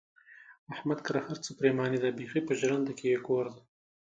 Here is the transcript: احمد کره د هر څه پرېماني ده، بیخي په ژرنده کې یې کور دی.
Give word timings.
احمد 0.73 0.99
کره 1.05 1.19
د 1.23 1.25
هر 1.27 1.37
څه 1.43 1.49
پرېماني 1.59 1.97
ده، 2.03 2.09
بیخي 2.19 2.41
په 2.45 2.53
ژرنده 2.59 2.93
کې 2.99 3.05
یې 3.11 3.19
کور 3.27 3.45
دی. 3.53 3.61